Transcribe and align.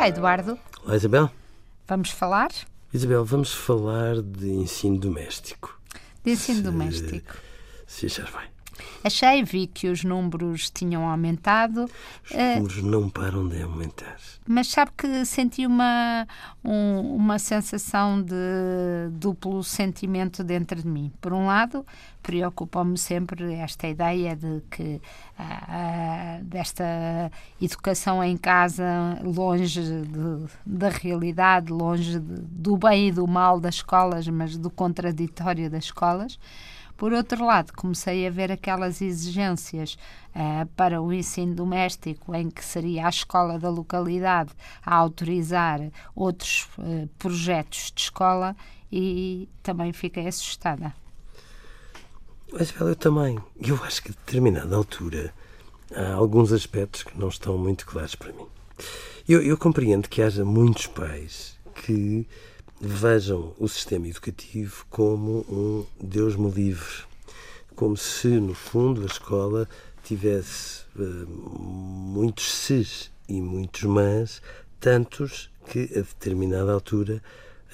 Olá, 0.00 0.08
Eduardo. 0.08 0.58
Olá, 0.82 0.96
Isabel. 0.96 1.30
Vamos 1.86 2.10
falar? 2.10 2.48
Isabel, 2.90 3.22
vamos 3.22 3.52
falar 3.52 4.22
de 4.22 4.48
ensino 4.48 4.98
doméstico. 4.98 5.78
De 6.24 6.30
ensino 6.30 6.56
se, 6.56 6.62
doméstico. 6.62 7.36
Se 7.86 8.06
achar 8.06 8.32
bem. 8.32 8.48
Achei, 9.02 9.42
vi 9.42 9.66
que 9.66 9.88
os 9.88 10.04
números 10.04 10.70
tinham 10.70 11.08
aumentado. 11.08 11.84
Os 12.24 12.30
uh, 12.32 12.56
números 12.56 12.82
não 12.82 13.08
param 13.08 13.48
de 13.48 13.62
aumentar. 13.62 14.16
Mas 14.46 14.68
sabe 14.68 14.90
que 14.96 15.24
senti 15.24 15.66
uma, 15.66 16.26
um, 16.64 17.14
uma 17.14 17.38
sensação 17.38 18.20
de 18.20 18.34
duplo 19.12 19.62
sentimento 19.64 20.44
dentro 20.44 20.82
de 20.82 20.88
mim. 20.88 21.10
Por 21.20 21.32
um 21.32 21.46
lado, 21.46 21.86
preocupa-me 22.22 22.98
sempre 22.98 23.54
esta 23.54 23.88
ideia 23.88 24.36
de 24.36 24.62
que 24.70 25.00
uh, 25.38 26.44
desta 26.44 27.30
educação 27.60 28.22
em 28.22 28.36
casa, 28.36 29.18
longe 29.22 29.82
de, 29.82 30.46
da 30.66 30.90
realidade, 30.90 31.72
longe 31.72 32.18
de, 32.18 32.40
do 32.42 32.76
bem 32.76 33.08
e 33.08 33.12
do 33.12 33.26
mal 33.26 33.58
das 33.58 33.76
escolas, 33.76 34.28
mas 34.28 34.58
do 34.58 34.68
contraditório 34.68 35.70
das 35.70 35.84
escolas. 35.84 36.38
Por 37.00 37.14
outro 37.14 37.46
lado, 37.46 37.72
comecei 37.72 38.26
a 38.26 38.30
ver 38.30 38.52
aquelas 38.52 39.00
exigências 39.00 39.96
uh, 40.36 40.66
para 40.76 41.00
o 41.00 41.10
ensino 41.10 41.54
doméstico, 41.54 42.34
em 42.34 42.50
que 42.50 42.62
seria 42.62 43.06
a 43.06 43.08
escola 43.08 43.58
da 43.58 43.70
localidade 43.70 44.52
a 44.84 44.96
autorizar 44.96 45.80
outros 46.14 46.68
uh, 46.76 47.08
projetos 47.18 47.90
de 47.94 48.02
escola 48.02 48.54
e 48.92 49.48
também 49.62 49.94
fiquei 49.94 50.28
assustada. 50.28 50.92
Mas, 52.52 52.70
eu 52.78 52.94
também. 52.94 53.38
Eu 53.58 53.82
acho 53.82 54.02
que 54.02 54.10
a 54.10 54.14
determinada 54.26 54.76
altura 54.76 55.32
há 55.96 56.12
alguns 56.12 56.52
aspectos 56.52 57.02
que 57.02 57.18
não 57.18 57.28
estão 57.28 57.56
muito 57.56 57.86
claros 57.86 58.14
para 58.14 58.30
mim. 58.30 58.46
Eu, 59.26 59.40
eu 59.40 59.56
compreendo 59.56 60.06
que 60.06 60.20
haja 60.20 60.44
muitos 60.44 60.86
pais 60.86 61.58
que 61.76 62.28
vejam 62.80 63.54
o 63.58 63.68
sistema 63.68 64.08
educativo 64.08 64.86
como 64.88 65.44
um 65.48 65.86
Deus 66.02 66.34
me 66.34 66.50
livre, 66.50 67.04
como 67.76 67.96
se, 67.96 68.28
no 68.28 68.54
fundo, 68.54 69.02
a 69.02 69.06
escola 69.06 69.68
tivesse 70.02 70.84
uh, 70.96 71.28
muitos 71.28 72.50
ses 72.50 73.10
e 73.28 73.40
muitos 73.40 73.82
mas, 73.82 74.42
tantos 74.80 75.50
que, 75.66 75.90
a 75.94 76.00
determinada 76.00 76.72
altura, 76.72 77.22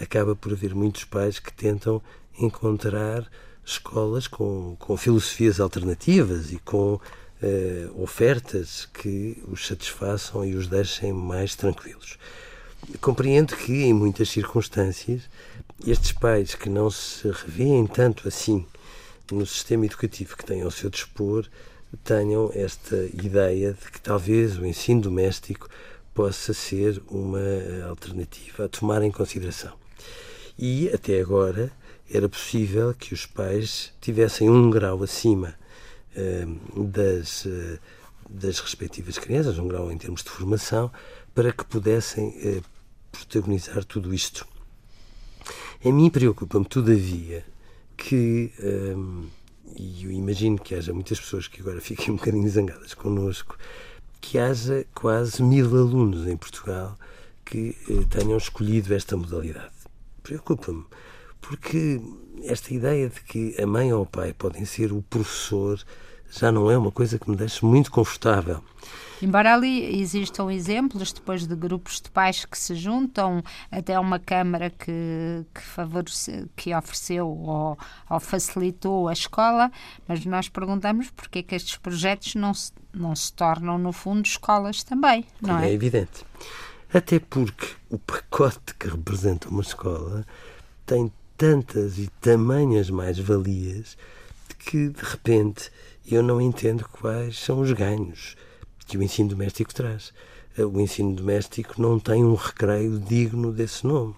acaba 0.01 0.35
por 0.35 0.53
haver 0.53 0.75
muitos 0.75 1.05
pais 1.05 1.39
que 1.39 1.53
tentam 1.53 2.03
encontrar 2.39 3.31
escolas 3.65 4.27
com, 4.27 4.77
com 4.79 4.97
filosofias 4.97 5.61
alternativas 5.61 6.53
e 6.53 6.59
com 6.59 6.95
uh, 6.95 8.03
ofertas 8.03 8.87
que 8.87 9.43
os 9.49 9.67
satisfaçam 9.67 10.45
e 10.45 10.55
os 10.55 10.67
deixem 10.67 11.13
mais 11.13 11.55
tranquilos. 11.55 12.19
Compreendo 13.01 13.57
que, 13.57 13.85
em 13.85 13.93
muitas 13.93 14.29
circunstâncias, 14.29 15.23
estes 15.87 16.13
pais 16.13 16.55
que 16.55 16.69
não 16.69 16.91
se 16.91 17.29
revêem 17.29 17.87
tanto 17.87 18.29
assim 18.29 18.65
no 19.31 19.45
sistema 19.45 19.85
educativo 19.87 20.37
que 20.37 20.45
têm 20.45 20.63
ao 20.63 20.71
seu 20.71 20.89
dispor 20.89 21.47
tenham 22.05 22.51
esta 22.55 22.97
ideia 23.15 23.73
de 23.73 23.91
que 23.91 24.01
talvez 24.01 24.59
o 24.59 24.67
ensino 24.67 25.01
doméstico 25.01 25.69
possa 26.15 26.55
ser 26.55 27.03
uma 27.09 27.41
alternativa 27.89 28.65
a 28.65 28.69
tomar 28.69 29.03
em 29.03 29.11
consideração. 29.11 29.73
E, 30.59 30.89
até 30.89 31.21
agora, 31.21 31.71
era 32.11 32.29
possível 32.29 32.95
que 32.95 33.13
os 33.13 33.27
pais 33.27 33.93
tivessem 34.01 34.49
um 34.49 34.71
grau 34.71 35.03
acima 35.03 35.55
uh, 36.17 36.85
das, 36.85 37.45
uh, 37.45 37.79
das 38.29 38.59
respectivas 38.61 39.19
crianças, 39.19 39.59
um 39.59 39.69
grau 39.69 39.91
em 39.93 39.99
termos 39.99 40.23
de 40.23 40.31
formação, 40.31 40.91
para 41.35 41.53
que 41.53 41.65
pudessem 41.65 42.29
uh, 42.29 42.76
protagonizar 43.17 43.85
tudo 43.85 44.13
isto. 44.13 44.47
A 45.85 45.91
mim 45.91 46.11
preocupa-me, 46.11 46.65
todavia, 46.65 47.45
que, 47.97 48.53
hum, 48.61 49.27
e 49.77 50.05
eu 50.05 50.11
imagino 50.11 50.59
que 50.59 50.75
haja 50.75 50.93
muitas 50.93 51.21
pessoas 51.21 51.49
que 51.49 51.61
agora 51.61 51.81
fiquem 51.83 52.13
um 52.13 52.17
bocadinho 52.17 52.49
zangadas 52.49 52.95
connosco, 52.95 53.57
que 54.21 54.39
haja 54.39 54.87
quase 54.95 55.43
mil 55.43 55.67
alunos 55.67 56.27
em 56.27 56.37
Portugal 56.37 56.99
que 57.45 57.77
eh, 57.89 58.05
tenham 58.11 58.37
escolhido 58.37 58.93
esta 58.93 59.17
modalidade. 59.17 59.73
Preocupa-me, 60.23 60.85
porque 61.41 62.01
esta 62.43 62.75
ideia 62.75 63.09
de 63.09 63.21
que 63.21 63.55
a 63.61 63.67
mãe 63.67 63.93
ou 63.93 64.03
o 64.03 64.07
pai 64.07 64.33
podem 64.33 64.65
ser 64.65 64.93
o 64.93 65.03
professor 65.03 65.81
já 66.31 66.51
não 66.53 66.71
é 66.71 66.77
uma 66.77 66.91
coisa 66.91 67.19
que 67.19 67.29
me 67.31 67.37
deixe 67.37 67.65
muito 67.65 67.91
confortável. 67.91 68.63
Embora 69.23 69.55
ali 69.55 69.99
existam 70.01 70.53
exemplos 70.53 71.13
depois 71.13 71.47
de 71.47 71.57
grupos 71.57 72.01
de 72.01 72.11
pais 72.11 72.45
que 72.45 72.59
se 72.59 72.75
juntam, 72.75 73.43
até 73.71 73.99
uma 73.99 74.19
Câmara 74.19 74.69
que, 74.69 75.45
que, 75.55 75.61
favorece, 75.63 76.47
que 76.55 76.75
ofereceu 76.75 77.27
ou, 77.27 77.79
ou, 78.11 78.21
facilitou 78.21 79.09
a 79.09 79.13
escola, 79.13 79.71
mas 80.07 80.25
nós 80.27 80.49
perguntamos 80.49 81.11
porque 81.11 81.39
é 81.39 81.43
que 81.43 81.55
estes 81.55 81.77
projetos 81.77 82.35
não 82.35 82.53
se, 82.53 82.73
não 82.93 83.17
se 83.17 83.33
tornam, 83.33 83.79
no 83.79 83.93
fundo, 83.93 84.27
escolas 84.27 84.83
também, 84.83 85.25
não 85.41 85.59
é? 85.59 85.71
É 85.71 85.73
evidente. 85.73 86.25
Até 86.93 87.19
porque 87.19 87.69
o 87.89 87.99
pacote 87.99 88.75
que 88.79 88.89
representa 88.89 89.49
uma 89.49 89.63
escola 89.63 90.27
tem 90.85 91.11
tantas 91.37 91.99
e 91.99 92.09
tamanhas 92.21 92.91
mais-valias 92.91 93.97
que, 94.59 94.89
de 94.89 95.03
repente, 95.03 95.71
eu 96.09 96.23
não 96.23 96.41
entendo 96.41 96.87
quais 96.89 97.39
são 97.39 97.61
os 97.61 97.73
ganhos 97.73 98.37
que 98.87 98.97
o 98.97 99.03
ensino 99.03 99.31
doméstico 99.31 99.75
traz. 99.75 100.13
Eh, 100.57 100.65
o 100.65 100.81
ensino 100.81 101.15
doméstico 101.15 101.81
não 101.81 101.99
tem 101.99 102.25
um 102.25 102.35
recreio 102.35 102.99
digno 102.99 103.53
desse 103.53 103.87
nome. 103.87 104.15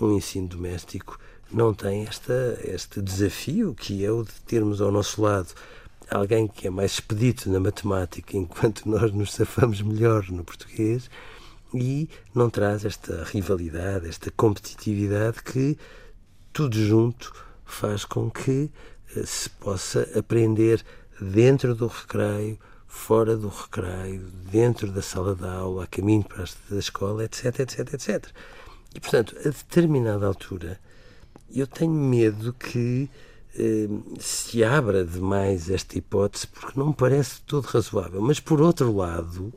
Um 0.00 0.12
ensino 0.12 0.48
doméstico 0.48 1.18
não 1.50 1.72
tem 1.74 2.04
esta, 2.04 2.58
este 2.64 3.00
desafio 3.00 3.74
que 3.74 4.04
é 4.04 4.10
o 4.10 4.24
de 4.24 4.32
termos 4.46 4.80
ao 4.80 4.90
nosso 4.90 5.20
lado 5.22 5.54
alguém 6.10 6.46
que 6.46 6.66
é 6.66 6.70
mais 6.70 6.92
expedito 6.92 7.50
na 7.50 7.60
matemática 7.60 8.36
enquanto 8.36 8.84
nós 8.88 9.12
nos 9.12 9.32
safamos 9.32 9.80
melhor 9.80 10.28
no 10.30 10.44
português 10.44 11.10
e 11.74 12.08
não 12.34 12.50
traz 12.50 12.84
esta 12.84 13.24
rivalidade, 13.24 14.08
esta 14.08 14.30
competitividade 14.30 15.42
que 15.42 15.78
tudo 16.52 16.76
junto 16.76 17.32
faz 17.64 18.04
com 18.04 18.30
que 18.30 18.70
eh, 19.16 19.24
se 19.24 19.48
possa 19.48 20.06
aprender 20.18 20.84
dentro 21.20 21.74
do 21.74 21.86
recreio, 21.86 22.58
fora 22.86 23.36
do 23.36 23.48
recreio, 23.48 24.20
dentro 24.50 24.90
da 24.90 25.02
sala 25.02 25.34
de 25.34 25.46
aula, 25.46 25.84
a 25.84 25.86
caminho 25.86 26.24
para 26.24 26.44
a 26.44 26.78
escola, 26.78 27.24
etc, 27.24 27.60
etc, 27.60 27.94
etc. 27.94 28.26
E, 28.94 29.00
portanto, 29.00 29.34
a 29.40 29.48
determinada 29.48 30.26
altura, 30.26 30.78
eu 31.54 31.66
tenho 31.66 31.92
medo 31.92 32.52
que 32.52 33.08
eh, 33.58 33.88
se 34.18 34.62
abra 34.62 35.04
demais 35.04 35.70
esta 35.70 35.96
hipótese, 35.96 36.46
porque 36.46 36.78
não 36.78 36.88
me 36.88 36.94
parece 36.94 37.40
todo 37.42 37.64
razoável. 37.64 38.20
Mas, 38.20 38.40
por 38.40 38.60
outro 38.60 38.94
lado, 38.94 39.52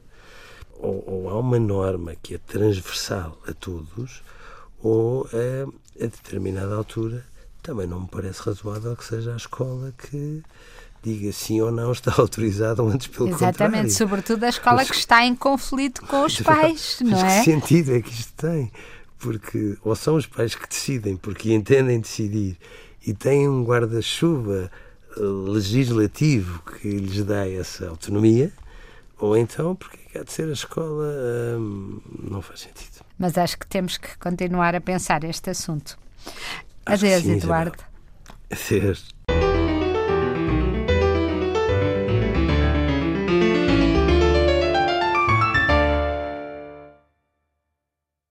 ou, 0.80 1.04
ou 1.08 1.30
há 1.30 1.40
uma 1.40 1.60
norma 1.60 2.16
que 2.16 2.36
é 2.36 2.38
transversal 2.38 3.38
a 3.48 3.54
todos, 3.54 4.22
ou 4.82 5.28
a, 5.34 6.04
a 6.04 6.08
determinada 6.08 6.76
altura 6.76 7.26
também 7.62 7.88
não 7.88 8.02
me 8.02 8.08
parece 8.08 8.42
razoável 8.42 8.96
que 8.96 9.04
seja 9.04 9.34
a 9.34 9.38
escola 9.38 9.92
que 9.98 10.44
diga 11.06 11.32
sim 11.32 11.62
ou 11.62 11.72
não 11.72 11.92
está 11.92 12.14
autorizado 12.20 12.86
antes 12.88 13.08
pelo 13.08 13.29
Exatamente, 13.29 13.52
contrário. 13.52 13.76
Exatamente, 13.76 13.94
sobretudo 13.94 14.44
a 14.44 14.50
escola 14.50 14.76
Mas, 14.78 14.90
que 14.90 14.96
está 14.96 15.26
em 15.26 15.35
conflito 15.35 16.02
com 16.06 16.26
os 16.26 16.40
pais, 16.41 16.97
não 17.02 17.20
é? 17.20 17.40
que 17.40 17.46
sentido 17.46 17.96
é 17.96 18.02
que 18.02 18.12
isto 18.12 18.34
tem? 18.35 18.72
Porque 19.20 19.78
ou 19.84 19.96
são 19.96 20.16
os 20.16 20.26
pais 20.26 20.56
que 20.56 20.68
decidem 20.68 21.16
porque 21.16 21.53
entendem 21.53 22.00
decidir 22.00 22.58
e 23.06 23.14
têm 23.14 23.47
um 23.47 23.64
guarda-chuva 23.64 24.72
eh, 25.16 25.20
legislativo 25.22 26.62
que 26.64 26.90
lhes 26.90 27.24
dá 27.24 27.47
essa 27.47 27.88
autonomia, 27.88 28.52
ou 29.20 29.38
então 29.38 29.76
porque 29.76 30.18
há 30.18 30.24
de 30.24 30.32
ser 30.32 30.50
a 30.50 30.53
escola 30.53 31.06
hum, 31.58 32.02
não 32.22 32.41
faz 32.41 32.62
sentido. 32.62 33.06
Mas 33.18 33.38
acho 33.38 33.58
que 33.58 33.68
temos 33.68 33.97
que 33.97 34.18
continuar 34.18 34.76
a 34.76 34.82
pensar 34.82 35.24
este 35.24 35.52
assunto. 35.52 35.97
Adeus, 36.85 37.26
Eduardo. 37.26 37.84
Adeus. 38.52 39.15